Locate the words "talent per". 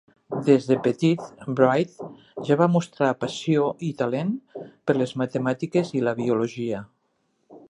4.03-4.99